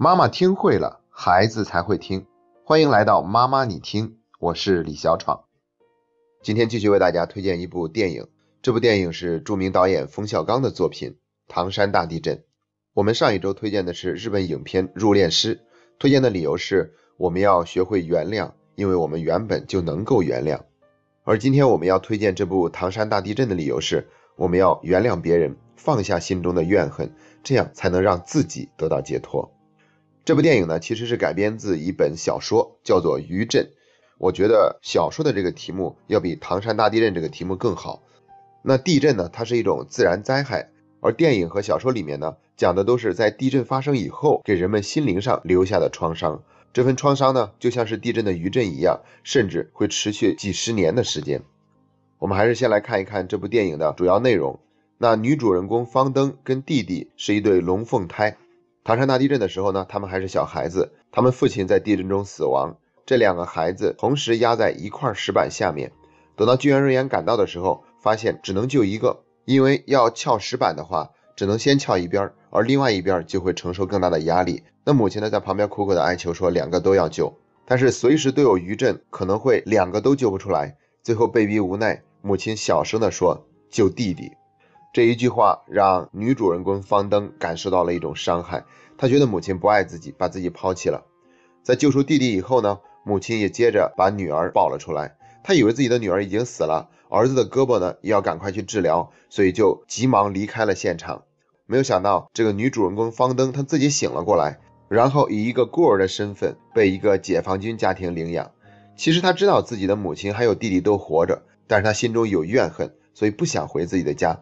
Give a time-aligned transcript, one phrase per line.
[0.00, 2.24] 妈妈听会了，孩子才会听。
[2.62, 5.40] 欢迎来到妈妈你听，我是李小闯。
[6.40, 8.28] 今天继续为大家推荐一部电影，
[8.62, 11.10] 这部电影是著名导演冯小刚的作品
[11.48, 12.36] 《唐山大地震》。
[12.94, 15.56] 我们上一周推荐的是日本影片《入殓师》，
[15.98, 20.60] 推荐的理由是我们要学会原谅，因为我们原本就能够原谅。
[21.24, 24.06] 而今天我们要推荐这部《唐山大地震》的理由是，
[24.36, 27.12] 我们要原谅别人，放下心中的怨恨，
[27.42, 29.52] 这样才能让自己得到解脱。
[30.28, 33.64] 这部电影呢，其实是改编自一本小说，叫做《余震》。
[34.18, 38.02] 我觉得小说的这个题目要比《唐山大地震》这个题目更好。
[38.62, 40.68] 那地震呢，它是一种自然灾害。
[41.00, 46.42] 而电影和小说里面呢，讲的都是在地震发生以后给人们心灵上留下的创伤。
[46.74, 51.40] 这份创伤呢，就像是地震的余震一样，甚至会持续几十年的时间。
[52.18, 54.60] 我们还是先来看一看这部电影的主要内容。
[54.98, 58.36] 那女主人公方登跟弟弟是一对龙凤胎。
[58.88, 65.92] 唐山大地震的时候呢，他们还是小孩子，他们父亲在地震中死亡，这两个孩子同时压在一块石板下面。
[66.36, 69.24] 等到救援人员赶到的时候，发现只能救一个。
[69.44, 74.62] 因为要撬石板的话，只能先撬一边，而另外一边就会承受更大的压力。
[74.84, 80.78] 那母亲呢，在旁边苦苦的哀求说，两个都要救，但是随时都有余震，可能会两个都救不出来。
[81.02, 84.32] 最后被逼无奈，母亲小声的说，救弟弟。
[84.92, 88.64] 这一句话让女主人公方登感受到了一种伤害，
[88.96, 91.04] 她觉得母亲不爱自己，把自己抛弃了。
[91.62, 96.88] 在救出弟弟以后呢，母亲也接着把女儿抱了出来，她以为自己的女儿已经死了。
[97.10, 101.22] 儿子的胳膊呢，也要赶快去治疗，所以就急忙离开了现场。
[101.66, 108.50] 没有想到，这个女主人公方登她自己醒了过来，然后以一个孤儿的身份被一个解放军家庭领养。
[108.96, 114.40] 其实她知道自己的母亲还有弟弟都活着，但是她心中有怨恨，所以不想回自己的家。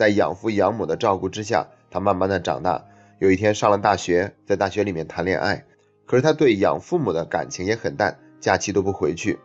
[0.00, 2.86] 在养父养母的照顾之下，她慢慢的长大。
[3.18, 5.66] 有一天上了大学，在大学里面谈恋爱，
[6.06, 9.38] 可是她对养父母的感情也很淡，假期都不回去。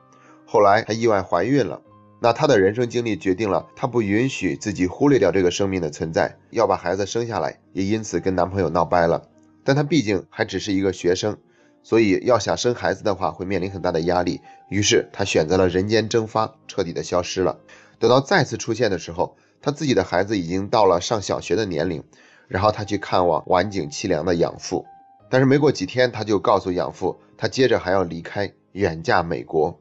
[0.46, 1.82] 后来她意外怀孕了。
[2.22, 9.28] 那她的人生经历决定了，她不允许自己忽略掉这个生命的存在，要把孩子生下来，也因此跟男朋友闹掰了。
[9.66, 11.38] 但她毕竟还只是一个学生，
[11.84, 14.40] 所以要想生孩子的话，会面临很大的压力。
[14.70, 17.60] 于是她选择了人间蒸发，彻底的消失了。
[18.00, 22.04] 等到再次出现的时候，她自己的孩子已经到了上小学的年龄，
[22.48, 24.86] 然后她去看望晚景凄凉的养父，
[25.30, 29.80] 但是没过几天，她就告诉养父，她接着还要离开，远嫁美国。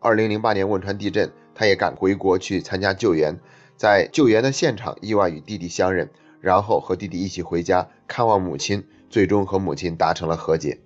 [0.00, 1.32] 二零零八年汶川地震。
[1.56, 3.38] 他也赶回国去参加救援，
[3.76, 6.10] 在救援的现场意外与弟弟相认，
[6.40, 10.80] 然后和弟弟一起回家看望母亲，最终和母亲达成了和解。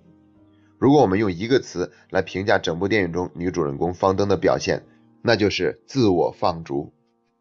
[0.77, 4.85] 如果我们用一个词来评价整部电影中女主人公方登的表现，
[5.23, 6.93] 那就是自我放逐。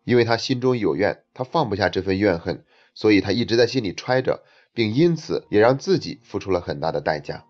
[0.09, 2.65] 因为他心中有怨，他放不下这份怨恨，
[2.95, 4.43] 所以他一直在心里揣着，
[4.73, 7.45] 并因此也让自己付出了很大的代价。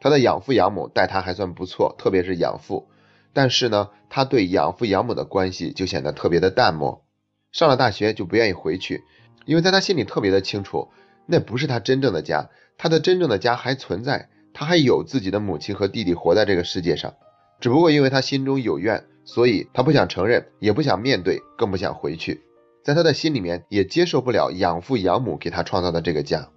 [0.00, 2.86] 他的养父养母待他还算不错，特别是养父。
[3.32, 7.04] 但是呢，他对养父养母的关系就显得特别的淡漠。
[7.50, 9.02] 上了大学就不愿意回去，
[9.44, 10.88] 因为在他心里特别的清楚，
[11.26, 17.14] 那不是他真正的家，他的真正的家还存在，他还有自己的母亲和弟弟活在这个世界上。
[17.58, 22.40] 只不过因为他心中有怨，所以他不想承认，也不想面对，更不想回去。
[22.82, 26.48] 在他的心里面也接受不了养父养母给他创造的这个家。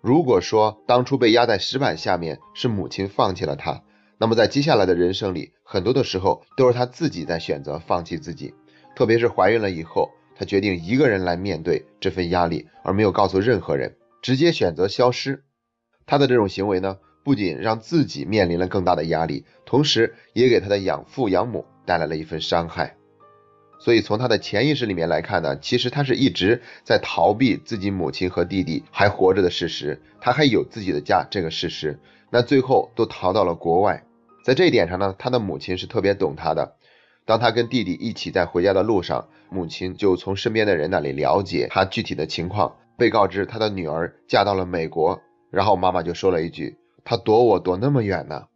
[0.00, 3.82] 如果说当初被压在石板下面是母亲放弃了他。
[4.20, 8.52] 那么在接下来的人生里，很多的时候都是他自己在选择放弃自己，
[8.96, 15.44] 特别是怀孕了以后，他决定一个人来面对这份压力，而没有告诉任何人，直接选择消失。
[16.04, 16.96] 他的这种行为呢，
[17.28, 22.96] 不仅让自己面临了更大的压力，同时也给他的养父养母带来了一份伤害。
[23.78, 32.00] 所以从他的潜意识里面来看呢，其实他是一直在逃避自己母亲和弟弟还活着的事实，他还有自己的家这个事实，
[32.30, 34.02] 那最后都逃到了国外。
[34.42, 36.76] 在这一点上呢，他的母亲是特别懂他的。
[37.26, 46.78] 当他跟弟弟一起在回家的路上，母亲就从身边的人那里了解他具体的情况，被告知他的女儿嫁到了美国，然后妈妈就说了一句
[47.08, 48.48] ：“他躲我躲那么远呢。”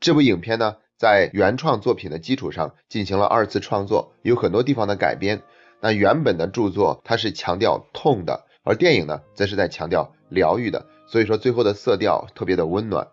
[0.00, 5.42] 这部影片呢，在原创作品的基础上进行了二次创作，有很多地方的改编。
[5.80, 13.06] 那原本的著作它是强调痛的，而电影呢，则是在强调疗愈的，所以说最后的色调特别的温暖。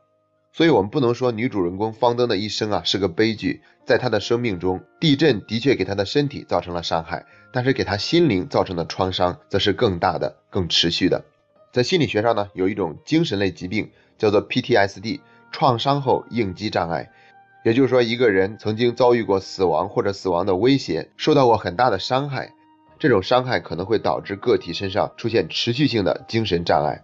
[0.53, 3.61] 所以，我们不能说女主人公方登的一生啊是个悲剧。
[3.85, 11.23] 在她的生命中，地震的确给她的身体造成了伤害，但是给她心灵造成的创伤则是更大的、更持续的。
[11.77, 15.19] 在心理学上呢，有一种精神类疾病叫做 PTSD，
[15.51, 17.11] 创伤后应激障碍。
[17.63, 22.51] 也就是说，一个人曾经遭遇过死亡或者死亡的威胁，受到过很大的伤害，
[22.97, 27.03] 这种伤害可能会导致个体身上出现持续性的精神障碍。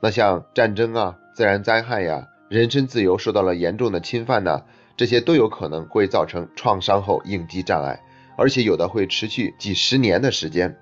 [0.00, 4.62] 那像战争啊、自然灾害呀、人身自由受到了严重的侵犯呢，
[4.96, 8.00] 这些都有可能会造成创伤后应激障碍，
[8.38, 10.78] 而且有的会持续几十年的时间。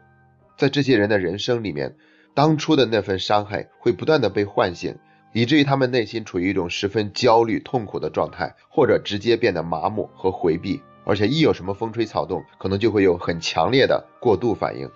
[0.58, 1.96] 在这些人的人生里面，
[2.40, 4.96] 当初的那份伤害会不断的被唤醒，
[5.34, 14.88] 以至于他们内心处于一种十分焦虑、痛苦的状态，或者直接变得麻木和回避，而且一有什么风吹草动，可能就会有很强烈的过度反应。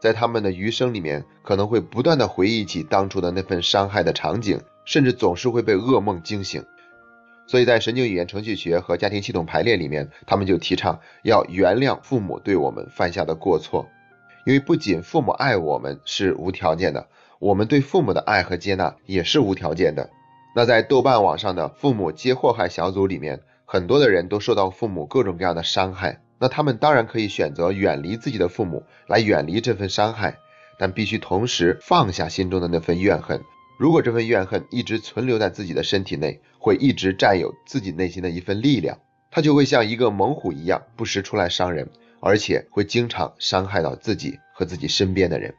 [0.00, 6.64] 在他们的余生里面，可能会不断的回忆起当初的那份伤害的场景，甚至总是会被噩梦惊醒。
[7.46, 13.86] 所以在神经语言程序学和家庭系统排列里面，他们就提倡要原谅父母对我们犯下的过错，
[14.48, 17.08] 因为不仅父母爱我们是无条件的，
[17.38, 20.08] 我们对父母的爱和接纳也是无条件的。
[20.56, 26.22] 那在豆瓣网上的父母皆祸害小组里面，很多的人都受到父母各种各样的伤害。
[26.38, 30.38] 那他们当然可以选择远离自己的父母，来远离这份伤害，
[30.78, 33.42] 但必须同时放下心中的那份怨恨。
[33.78, 38.96] 如果这份怨恨一直存留在自己的身体内，会一直占有自己内心的一份力量，
[39.30, 45.54] 它就会像一个猛虎一样，不时出来伤人，而且会经常伤害到自己和自己身边的人。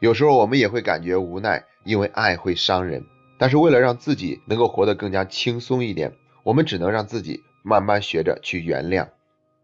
[0.00, 3.02] 有时候我们也会感觉无奈，因为爱会伤人，
[3.38, 6.12] 但是为了让自己能够活得更加轻松一点，
[6.44, 9.08] 我们只能让自己慢慢学着去原谅。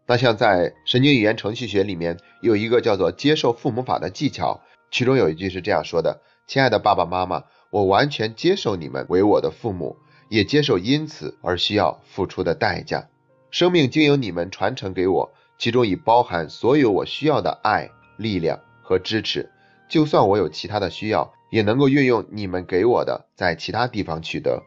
[0.05, 9.95] 那像在神经语言程序学里面有一个叫做接受父母法的技巧，其中有一句是这样说的：“亲爱的爸爸妈妈，我完全接受你们为我的父母，
[10.29, 13.07] 也接受因此而需要付出的代价。
[13.49, 15.31] 生命经由你们传承给我，
[15.63, 19.49] 其中已包含所有我需要的爱、力量和支持。
[19.87, 24.61] 就算我有其他的需要，也能够运用你们给我的，在其他地方取得。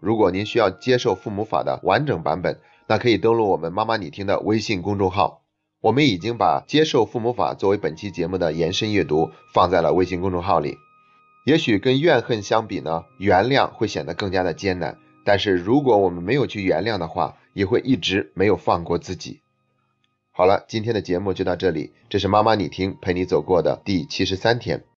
[0.00, 5.44] 如果您需要接受父母法的完整版本。”那可以登录我们妈妈你听的微信公众号，
[5.80, 10.76] 我们已经把接受父母法作为本期节目的延伸阅读放在了微信公众号里。
[11.46, 14.98] 也许跟怨恨相比呢，原谅会显得更加的艰难。
[15.24, 19.41] 但是如果我们没有去原谅的话，也会一直没有放过自己。
[20.34, 24.82] 好了，今天的节目就到这里，这是妈妈你听陪你走过的第七十三天。